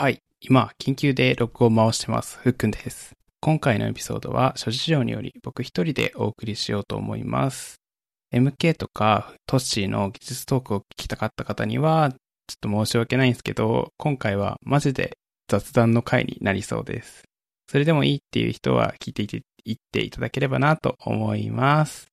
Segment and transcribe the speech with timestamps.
[0.00, 0.22] はい。
[0.40, 2.38] 今、緊急で録音回してます。
[2.38, 3.12] ふっくんです。
[3.42, 7.82] 今回のエピソードは諸事情により僕一人でお送りしようと思います。
[8.32, 15.18] MK とかトッシーの技術トークを聞きたかった方には、ちょっと申し訳ないんですけど、今回はマジで
[15.48, 17.24] 雑談の回になりそうです。
[17.70, 22.06] それでもいいっていう人は聞いていていっていただければなと思います。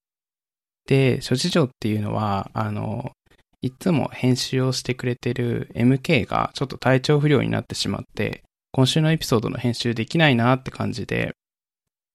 [0.88, 3.14] で、諸事情っていうのは、あの、
[3.62, 11.34] いつも編集をしてくれてる MK がちょっと体調不良になってしまって、今週のエピソードの編集できないなって感じで、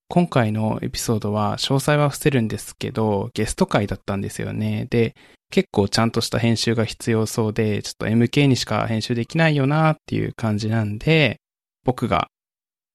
[0.08, 4.86] 今回のエピソードは詳細は伏せるんですけど、ゲスト会だったんですよね。
[4.90, 5.14] で、
[5.50, 11.40] 結構ちゃんとした編集が必要そうで、ちょっと MK にしか編集できないよなっていう感じなんで、
[11.84, 12.28] 僕が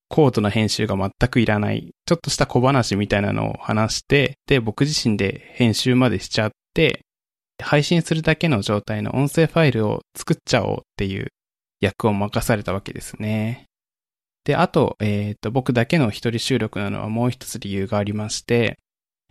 [0.10, 7.02] 高度な編集が全くいらない、ちょっとした小話みたいなのを話して、で、僕自身で編集までしちゃって、
[7.64, 11.28] 配信するだけの状態の音声ファイルを作っちゃおうっていう
[11.80, 13.66] 役を任されたわけですね。
[14.44, 18.78] で、あと、えっ、と、僕だけの一人収録なのはもう一つ理由がありまして、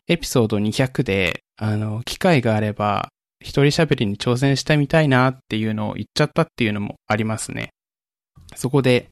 [0.08, 3.08] エピソード200で、あの、機会があれば、
[3.40, 7.70] 一人喋りに挑戦してみたいなっていうのを言っちゃったっていうのもありますね。
[8.54, 9.08] そこで、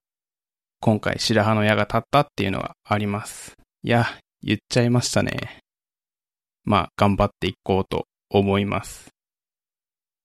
[0.81, 3.55] 今回白羽の矢が立ったっていうのがあります。
[3.83, 4.07] いや、
[4.43, 5.61] 言っちゃいましたね。
[6.65, 9.15] まあ、頑張っていこうと思います。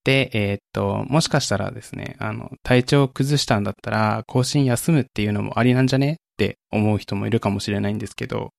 [0.03, 8.49] で、えーっと、もしかしたらですね、あの、体調を崩したんだったら、更新休むっていうのもありなんじゃねって思う人もいるかもしれないんですけど、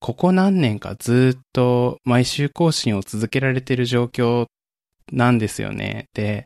[0.00, 4.46] ここ何年かずっと毎週更新を続けられてる状況
[5.12, 6.06] なんですよね。
[6.12, 6.44] で、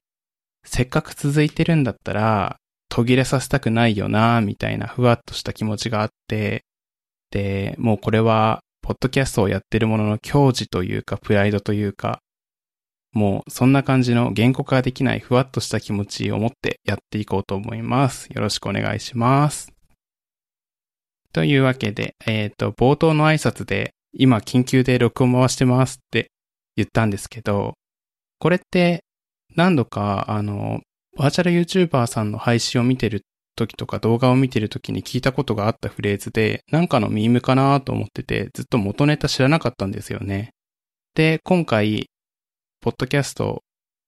[0.65, 2.57] せっかく続いてるんだったら、
[2.89, 6.65] 途切れさせたくないよな、みたいなふわっとした気持ちがあって、
[7.31, 12.21] で、もうこれは、ポッドキャストをやってるものの矜持というか、プライドというか、
[13.13, 18.29] もうそんな感じの言語化できないふわっとした気持ちを持ってやっていこうと思います。
[18.29, 19.73] よろしくお願いします。
[21.33, 26.31] というわけで、えっ、と、冒頭の挨拶で、今緊急で録音回してますって
[26.77, 27.75] 言ったんですけど、
[28.39, 29.03] これって
[29.57, 30.81] 何度か、あの、
[31.19, 33.23] バーチャル YouTuber さんの配信を見てる
[33.57, 40.51] 時とか動画を見てる時に聞いたことがあったフレーズで、なんかのミームかなと思ってて、ずっと元ネタ知らなかったんですよね。
[41.15, 42.09] で、今回、
[42.81, 43.63] ポッドキャスト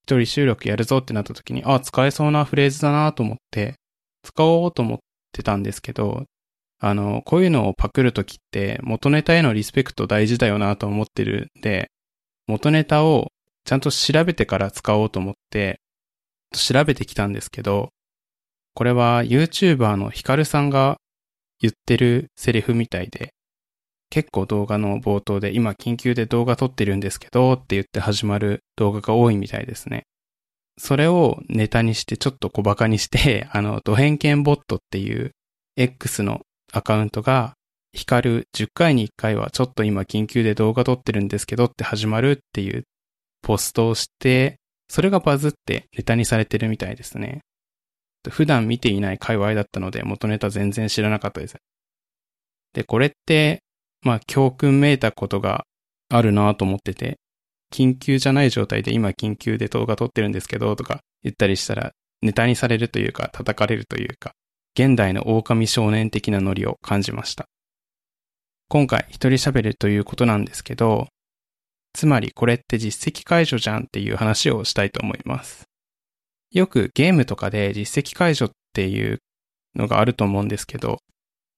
[0.08, 3.74] 一人収録やるぞってなった時に、あ、使えそうなフレーズだなと思って、
[4.22, 4.98] 使おうと思っ
[5.32, 6.24] てたんですけど、
[6.80, 11.90] あの、こういうのをパクる時って元ネタへのリスペクト大事だよなと思ってるんで、
[12.46, 13.28] 元ネタを
[13.64, 15.80] ちゃんと調べてから使おうと思って、
[16.52, 17.90] 調べてきたんですけど、
[18.74, 20.96] これは YouTuber のヒカルさんが
[21.60, 23.30] 言ってるセリフみたいで、
[24.10, 30.04] 結構動画の冒頭で今緊急で動画撮ってるんですけどって言って始まる動画が多いみたいですね。
[30.78, 35.32] それをネタにしてちょっと小馬鹿にして、 あの、ド偏見ボットっていう
[35.76, 36.40] X の
[36.72, 37.54] アカウントが、
[37.92, 42.84] ヒカル10回に1回はちょっと今緊急で動画撮ってるんですけどって始まるっていう
[43.42, 44.56] ポストをして、
[44.88, 47.40] それがバズってネタにされてるみたいですね。
[48.30, 51.56] 普段見ていない界隈だったので元ネタ全然知らなかったです。
[52.72, 53.62] で、これって、
[54.02, 55.64] まあ教訓めいたことが
[56.08, 57.18] あるなと思ってて、
[57.72, 64.32] 緊急じゃない状態で今緊急で動画撮ってるんですけどとか言ったりしたらネタにされるというか叩かれるというか、
[64.74, 67.46] 現代の狼少年的なノリを感じました。
[68.68, 71.08] 今回一人喋るということなんですけど、
[71.94, 75.67] つまりこれって実績解除じゃんっていう話をしたいと思います。
[76.50, 79.18] よくゲームとかで実績解除っていう
[79.74, 80.98] のがあると思うんですけど、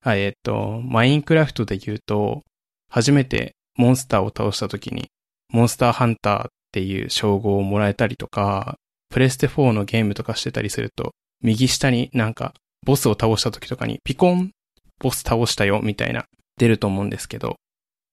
[0.03, 2.43] はい、えっと、マインクラフトで言うと、
[2.89, 5.09] 初めてモンスターを倒した時に、
[5.53, 8.77] モンスターハンターっていう称号をもらえたりとか、
[9.11, 11.13] プレステ4のゲームとかしてたりすると、
[11.43, 14.51] 右下になんか、ボスを倒した時とかに、ピコン
[14.99, 16.25] ボス倒したよみたいな、
[16.57, 17.57] 出ると思うんですけど、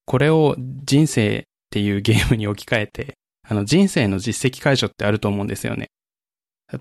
[0.04, 3.14] これを人生っていうゲームに置き換えて、
[3.46, 5.88] あの人生の実績解除ってあると思うんですよね。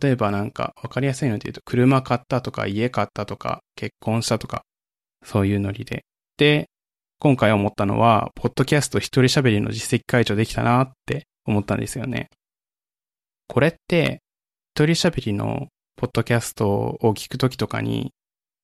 [0.02, 4.64] 例えばなんかわかりやすいので言うと、車買ったとか家買ったとか結婚したとか、
[5.23, 6.03] そういうノリで。
[6.38, 6.70] で、
[7.20, 12.29] 今回思ったのは、ポッドキャスト一人喋りの実績解除できたなって思ったんですよね。
[13.47, 14.22] これって、
[14.76, 18.14] 一人喋りのポッドキャストを聞くときとかに、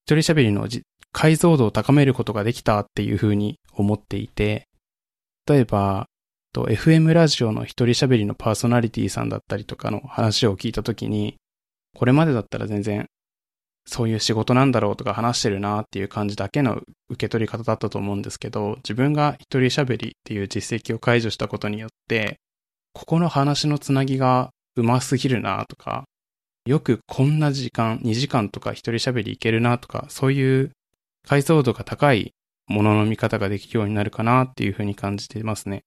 [0.06, 0.68] 一人喋りの
[1.12, 4.68] 解像度を高めることができたっていうふうに思っていて、
[5.48, 6.08] 例えば、
[6.54, 11.36] と FM ラジオの一人喋りのパーソナリティさんだったりとかの話を聞いたときに、
[11.98, 13.08] これまでだったら全然
[13.86, 22.38] そういう仕事なんだろうとか話してるなっていう感じだけの受け取り方だったと思うんですけど、自分が一人喋りっていう実績を解除したことによって、
[22.94, 26.06] ここの話のつなぎが上手すぎるなとか、
[26.66, 30.72] よくこんな時間、2時間とか一人喋りいけるなとか、そういう
[31.28, 32.32] 解像度が高い
[32.68, 35.84] ものの見方ができるようになるかなっていうふうに感じていますね。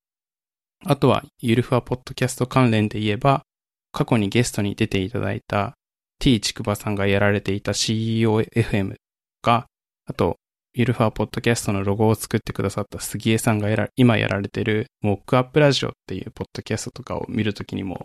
[0.89, 3.43] あとは、ゆるふわポッドキャスト関連で言えば、
[3.91, 5.75] 過去にゲストに出ていただいた
[6.21, 8.95] T ちくばさんがやられていた CEOFM
[9.43, 9.67] が、
[10.07, 10.37] あと、
[10.75, 18.05] ゆるふわポッドキャストのロゴを作ってくださった杉江さんがやら今やられてるモックアップラジオっていうポッドキャストとかを見るときにも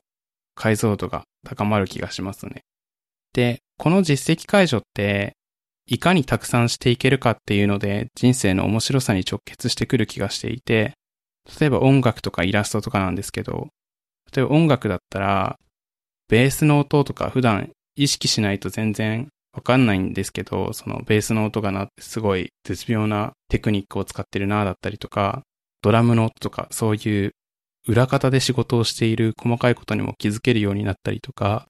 [0.56, 2.62] 解像度が高まる気がしますね。
[3.34, 5.34] で、この実績解除って、
[5.86, 10.94] いかにたくさんしていけるかっていうので人生の面白さに直結してくる気がしていて、
[11.60, 13.70] 例えば音楽とかイラストとかなんですけど、
[14.36, 15.60] 例えば音楽だったら、
[16.28, 25.42] ベースの音とか普段意識しないと全然わかんないんですけど、そのベースの音がなってすごい絶妙なテクニックを使ってるなだったりとか、
[25.82, 27.32] ドラムの音とかそういう
[27.88, 31.68] 裏方で仕事をしている細かいことにも気づけるようになったりとか、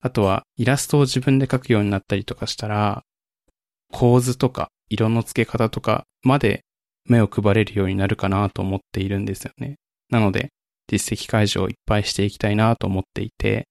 [0.00, 3.02] あとはイラストを自分で描くようになったりとかしたら、
[3.90, 6.60] 構図とか色の付け方とかまで
[7.08, 9.76] 目を配れるようになるかなと思っているんですよね。
[10.10, 10.48] なので、
[10.90, 13.66] 実績解除をいっぱいしていきたいなと思っていて、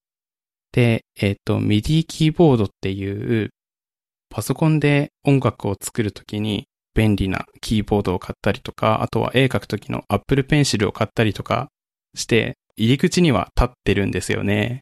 [0.71, 3.49] で、えっ、ー、と、MIDI キーボードっていう
[4.29, 11.69] パソコンで音楽を作るときに便利なキーボードを買ったりとか、あとは絵描くときの Apple Pencil を買ったりとか
[12.15, 14.81] して、入り口には立ってるんですよね。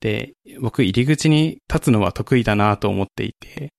[0.00, 3.70] で、僕入り口に立つのは得意だなと思っていて、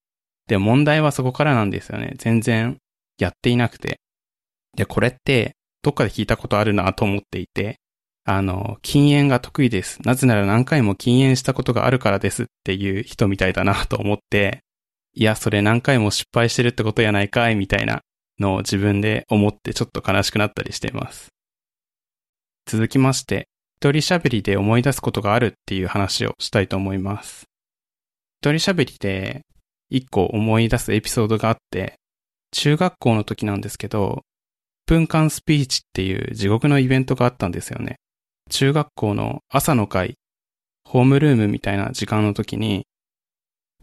[0.47, 2.13] で、問題はそこからなんですよね。
[2.17, 2.77] 全然
[3.19, 3.99] やっていなくて。
[4.77, 7.79] で、これってどっかで聞いたことあるなと思っていて、
[8.23, 9.99] あの、禁煙が得意です。
[10.03, 14.61] なぜなら何回も禁煙したことがあるからですっていう人みたいだなと思って、
[15.13, 18.01] いや、それ何回も失敗してるってことやないかいみたいな
[18.39, 21.29] のを自分で思ってちょっと悲しくなったりしています。
[22.65, 23.47] 続きまして、
[23.79, 27.45] 一人喋りで思い出すことがあるっていう話をしたいと思います。
[28.41, 29.41] 一人喋りで
[29.89, 31.95] 一個思い出すエピソードがあって、
[32.51, 34.23] 中学校の時なんですけど、
[34.87, 37.97] 分間スピーチっていう地獄のイベントがあったんですよね。
[38.49, 40.15] 中学校の朝の会、
[40.85, 42.87] ホームルームみたいな時間の時に、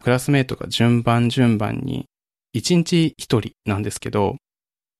[0.01, 2.07] クラスメイトが順番順番に、
[2.51, 4.37] 一日一人なんですけど、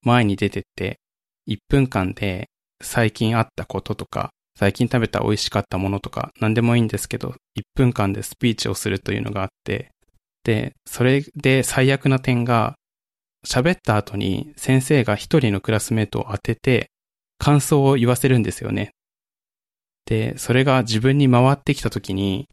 [0.04, 1.00] 前に出てって、
[1.48, 2.50] 1分間で
[2.82, 9.90] 最近あったこととか、最近食べた美味しかったものとか、何でもいいんですけど、1分間でスピーチをするというのがあって、
[10.44, 12.76] で、それで最悪な点が、
[13.46, 16.90] 喋った後に先生が一人のクラスメイトを当てて、
[17.38, 18.92] 感想を言わせるんですよね。
[20.06, 22.48] で、それが自分に回ってきた時に、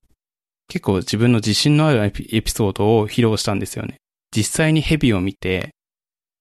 [0.68, 3.96] 結構自分の自信のあるエピソードを披露したんですよね。
[4.34, 5.70] 実際にヘビを見て、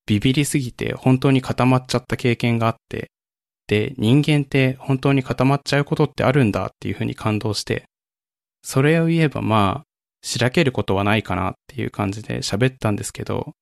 [0.05, 3.11] ビビりすぎて本当に固まっちゃった経験があって、
[3.67, 7.85] で、人間って本当に固まっちゃうことってあるんだっていうふうに感動して、
[8.63, 9.83] それを言えばまあ、
[10.23, 13.53] しらけることはないかなっていう感じで喋ったんですけど、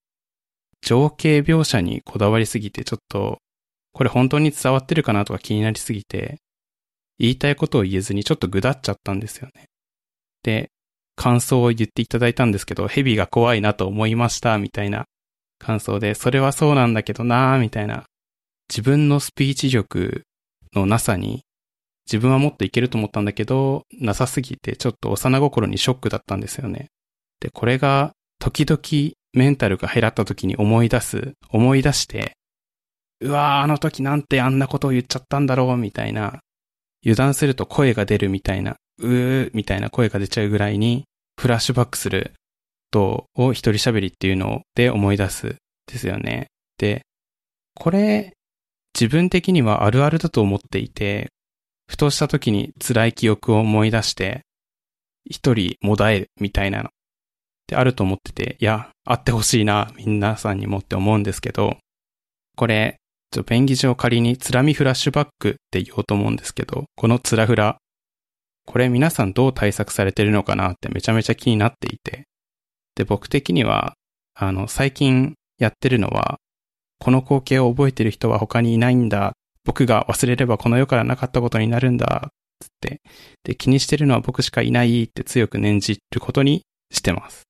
[0.81, 3.39] 情景描写にこだわりすぎてちょっと、
[3.91, 6.37] これ本当に伝わってるかなとか気になりすぎて、
[7.17, 9.65] 言いたいことを言えずにちょっとぐだっちゃったんですよね。
[10.43, 10.69] で、
[11.15, 15.05] 感想を言っていただいたんですけど、蛇が怖いなと思いました、みたいな
[15.59, 18.05] 感想で、それはそうなんだけどなーみたいな。
[18.69, 20.23] 自分のスピーチ力
[20.73, 21.43] のなさに、
[22.05, 26.87] 自分はもっといけると思ったんだけど、なさすぎてちょっと幼心にショックだったんですよね。
[27.41, 28.79] で、これが時々
[29.33, 32.33] メンタルが減らった時に思い出す、思い出して、
[33.21, 36.39] うわーあの時なんてあんなことを言っちゃったんだろう、みたいな
[37.03, 41.05] 油断すると声が出るみたいな、うーみたいな声が出ちゃうぐらいに、
[41.39, 42.33] フラッシュバックする
[42.91, 45.55] ことを一人喋りっていうので思い出す
[45.87, 46.47] ですよね。
[46.77, 47.01] で、
[47.75, 48.33] これ、
[48.99, 51.29] 自分的にはあるあるだと思っていて、
[51.87, 54.41] ふとした時に辛い記憶を思い出して、
[55.25, 56.89] 一人もだえみたいなの
[57.69, 61.77] ってあると思ってて、いや、あってほしいな、皆さんにもって思うんですけど、
[62.55, 62.97] これ、
[63.31, 67.77] ちょ、ペンギジを仮につらみフラッシュバックって言おうと思うんですけど、このつらフラ、
[68.65, 72.23] これ皆さんどう対策されてるのかなってめちゃめちゃ気になっていて。
[72.95, 73.93] で、僕的には、
[74.33, 76.37] あの、最近やってるのは、
[76.99, 79.33] この光景を覚えてる人は他にいないんだ。
[79.63, 82.29] 僕が忘れればこの世からなかったことになるんだ。
[82.59, 83.01] つって。
[83.43, 87.48] で、気にしてるのは僕しかいないって強く念じることにしてます。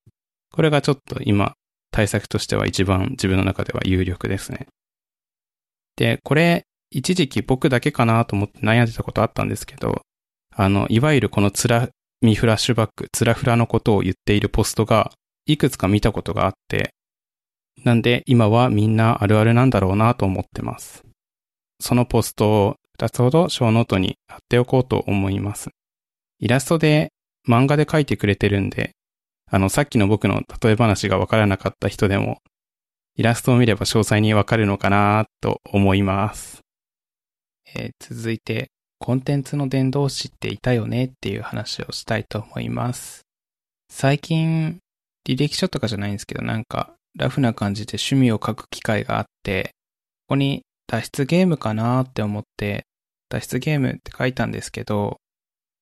[0.52, 1.54] これがちょっと今、
[1.92, 4.68] 対策としては一番自分の中では有力ですね。
[5.96, 10.02] で、これ、一時期僕だけかなと思って悩んでたことあったんですけど、
[10.56, 11.90] あの、いわゆるこのつら
[12.22, 15.12] みフラッシュバック、つらフラのことを言っているポストが、
[15.46, 16.92] いくつか見たことがあって、
[17.84, 21.04] なんで今はみんなあるあるなんだろうなと思ってます。
[21.80, 25.70] そのポストを2つほどショーノートに貼っておこうと思います。
[26.40, 27.12] イラストで
[27.48, 28.92] 漫画で書いてくれてるんで、
[29.52, 32.42] あの、さっきの僕の例え話がわからなかった人でも、
[33.16, 36.62] イラストを見れば詳細にわかるのかなと思います。
[37.76, 43.22] えー、続いて、コンテンツの伝道師っていたよねっていう話をしたいと思います。
[43.90, 44.78] 最近、
[45.28, 49.72] 履歴書とかじゃないんですけど、なんか、ラフな感じで趣味を書く機会があって、
[50.28, 52.86] ここに脱出ゲームかなって思って、
[53.30, 55.18] 脱出ゲームって書いたんですけど、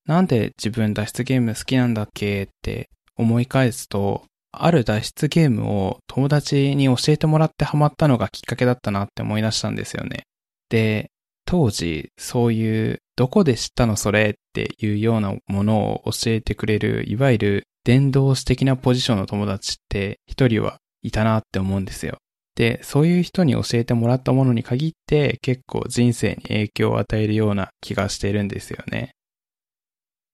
[0.05, 10.23] なんで自分脱出ゲーム好きなんだっけって思い返すと、ある脱出ゲームを友達に教えてもらってハマったのがきっかけだったなって思い出したんですよね。
[10.69, 11.09] で、
[11.45, 22.17] 当時、そういう、どこで知ったのそれっていうようなものを教えてくれる、いわゆる伝道師的なポジションの友達って一人はいたなって思うんですよ。
[22.55, 29.11] で、そういう人に教えてもらったものに限って結構人生に影響を与えるような気がしているんですよね。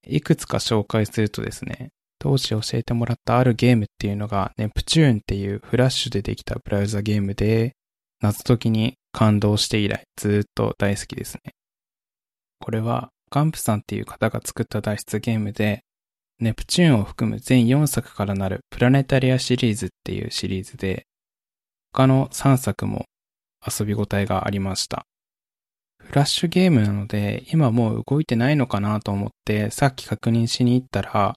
[0.08, 1.90] いくつか紹介するとですね、
[2.24, 7.74] 当時教えてもらったあるゲームっていうのが、ネプチューンっていうフラッシュでできたブラウザゲームで、
[8.22, 11.52] 謎解きに感動して以来ずっと大好きですね。
[12.60, 15.84] これはガンプさんっていう方が作った脱出ゲームで、
[16.40, 21.04] ネプチューンを含む全4作からなるプラネタリアシリーズっていうシリーズで、
[21.92, 23.04] 他の3作も
[23.68, 25.04] 遊び応えがありました。
[26.00, 31.36] フラッシュゲームなので、今もう動いてないのかなと思って、さっき確認しに行ったら、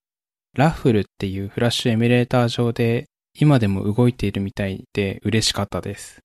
[0.57, 3.07] ラッフルっていうフラッシュエミュレーター上で、
[3.39, 6.21] 今でも動いているみたいで嬉しかったです。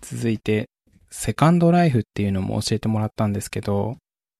[0.00, 0.68] 続いて、
[1.10, 3.96] セカンドライフっていうのも教えてもらったんですけど、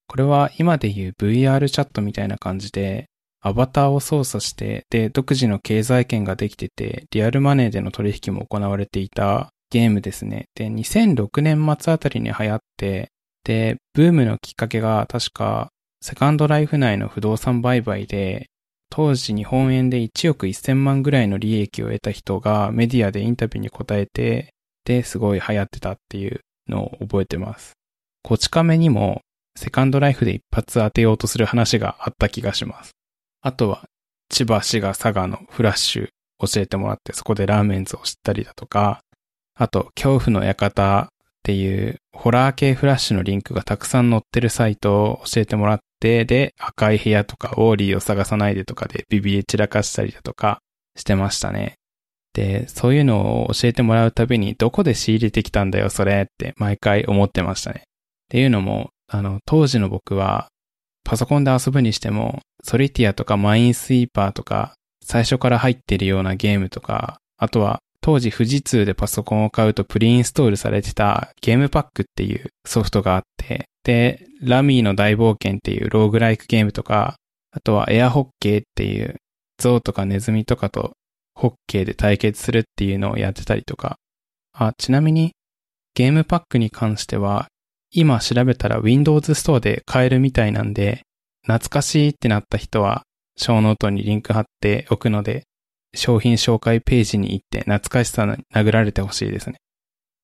[0.09, 3.07] これは今で言う VR チャットみたいな感じで、
[3.41, 10.47] アバターを操作して、で、独自の経済圏ができてて、リアルマネーでの取引も行われていたゲームですね。
[10.55, 13.11] で、2006年末あたりに流行って、
[13.45, 18.47] で、ブームのきっかけが確か、セカンドライフ内の不動産売買で、
[18.91, 27.73] 当時日本円で1億1000万ぐらいの利益を得た人がメディアでインタビューに答えて、で、すごい流行ってたっていうのを覚えてます。
[28.23, 29.21] こち亀にも
[29.57, 32.93] セカンドライフで一発当てようとする話があった気がします。
[33.41, 33.85] あとは、
[34.29, 36.09] 千葉市が佐賀のフラッシュ
[36.41, 39.01] 教えてもらってそこでラーメンズを知ったりだとか、
[39.55, 41.09] あと、恐怖の館っ
[41.43, 50.61] ていうホラー系フラッシュのリンクがたくさん載ってるサイトを教えてもらって、で、赤い部屋とかウォーリーを探さないでとかでビビり散らかしたりだとか
[50.95, 51.75] してましたね。
[52.33, 57.81] で、そういうのを教えてもらうたびにどこで仕入れてきたんだよそれって毎回思ってましたね。
[57.81, 57.83] っ
[58.29, 60.49] ていうのも、あの、当時の僕は
[61.03, 77.17] パソコンで遊ぶにしても、ソリティアとかマインスイーパーとか、最初から入ってるようなゲームとか、あとは当時富士通でパソコンを買うとプリインストールされてたゲームパックっていうソフトがあって、で、ラミーの大冒険っていうローグライクゲームとか、
[77.53, 79.17] あとはエアホッケーっていう
[79.59, 80.95] 象とかネズミとかと
[81.35, 83.97] ホッケーで対決するっていうのをやってたりとか。
[84.53, 85.33] あ、ちなみに
[85.95, 87.47] ゲームパックに関しては
[87.93, 91.03] 今調べたら Windows Store で買えるみたいなんで、
[91.45, 93.05] 懐かしいってなった人は、
[93.39, 95.45] ショーノートにリンク貼っておくので、
[95.95, 99.57] 商品紹介ページに行って懐かしさに殴られてほしいですね。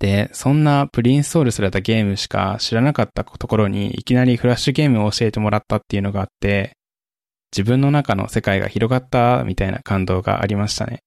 [0.03, 6.73] で、そんなプリインストールされたゲームしか知らなかったところにいきなりフラッシュゲームを教えてもらったっていうのがあって、
[7.57, 11.05] 自分の中の世界が広がったみたいな感動がありましたね。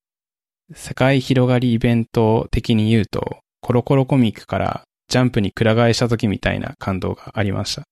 [0.74, 7.84] 世界広がりイベント的に言うと、コロコロコミックからジャンプにくら替えした時みたいな感動がありました。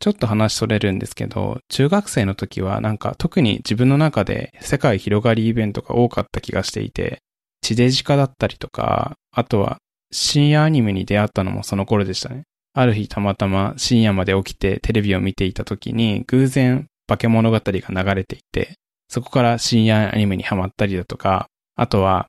[0.00, 7.20] ちょっと話それるんですけど、中学生の時はなんか特に自分の中で世界広がりイベントが多かった気がしていて、
[7.60, 9.78] 地デジ化だったりとか、あとは
[10.10, 12.42] 深夜アニメに出会ったのもその頃でしたね。
[12.74, 18.74] ある日たまたま深夜まで起きてテレビを見ていた時に偶然化け物語が流れていて、
[19.08, 21.46] そこから深夜アニメにハマったりだとか、
[21.76, 22.26] あとは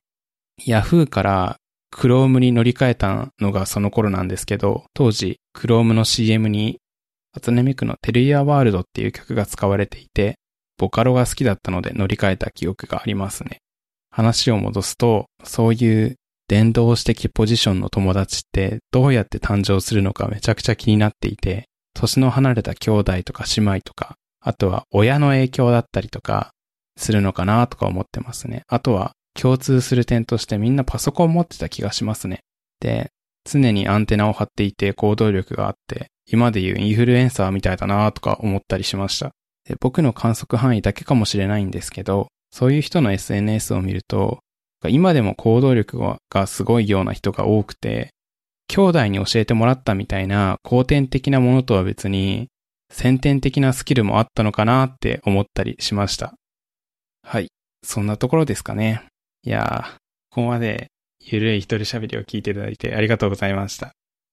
[0.66, 1.56] ヤフーから
[1.90, 6.78] クロームに乗り換えたのがその頃なんですけど、当時、クロームの CM に、
[7.32, 10.36] 初音ミクのテルイヤーワールドっていう曲が使われていて、
[10.78, 13.58] ボカロが好きだったので乗り換えた記憶がありますね。
[14.10, 16.16] 話を戻すと、そういう
[16.50, 26.50] 伝道師的ポジションの友達ってどうやって誕生するのかめちゃくちゃ気になっていて、年の離れた兄弟とか姉妹とか、あとは親の影響だったりとか
[26.96, 28.64] するのかなとか思ってますね。
[28.66, 32.40] あとは共通する点としてみんなパソコン持ってた気がしますね。
[32.80, 33.10] で、
[33.48, 39.30] 常にアンテナを張っていて行動力があって、今でいうインフルエンサーみたいだなとか思ったりしました。
[39.68, 44.40] で僕の観測範囲だけかもしれないんですけど、そういう人の SNS を見ると、
[44.88, 45.98] 今でも行動力
[46.30, 48.10] がすごいような人が多くて、
[48.68, 52.48] 兄弟に教えてもらったみたいな後天的なものとは別に、
[52.92, 56.34] 先天的なスキルもあったのかなって思ったりしました。
[57.22, 57.48] はい。
[57.84, 59.02] そんなところですかね。
[59.42, 59.92] いやー、
[60.30, 60.88] ここまで
[61.20, 63.92] ゆるい一人喋りを聞いていただいてありがとうございました。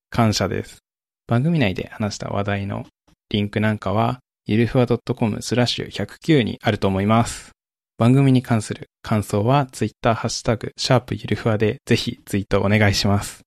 [0.09, 0.79] 感謝です。
[1.27, 2.85] 番組内で話した話題の
[3.29, 7.56] リンクなんかは、ゆるふわ .com スラッシュ109にあると思います。
[7.97, 13.41] 番組に関する感想は、ツイッターハッシュタグ、シャープゆるふわでぜひツイートお願いします。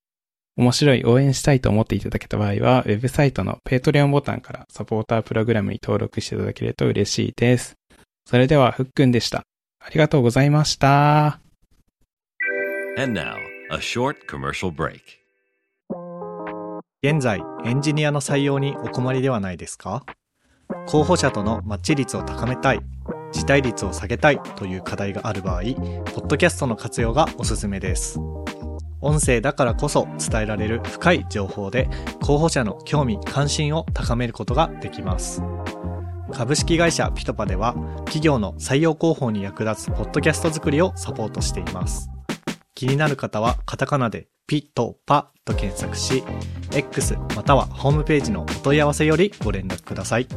[0.57, 7.75] 面白い応援したいと思っていただけた場合は、ウェブサイトの Patreon ボタンからサポータープログラムに登録していただけると嬉しいです。
[8.27, 9.45] それでは、ふっくんでした。
[9.79, 11.39] ありがとうございました。
[12.99, 13.37] And now,
[13.71, 14.99] a short commercial break.
[17.03, 20.05] 現在エンジニアの採用にお困りではないですか？
[20.87, 22.81] 候補者とのマッチ率を高めたい
[23.33, 25.67] 辞退率を下げたいという課題がある場合ポ
[26.23, 28.21] ッドキャストの活用がおすすめです。
[29.03, 31.89] 音声だからこそ伝えられる深い情報で
[32.23, 35.43] 候補者の興味関心を高めることができます。
[36.33, 37.75] 株式会社ピトパでは
[38.05, 42.11] 企業の採用広報に役立つポッドキャスト作りをサポートしています。
[42.75, 46.23] 気になる方はカタカナでピトパと検索し
[46.73, 50.29] X またはホームページのお問い合わせよりご連絡ください。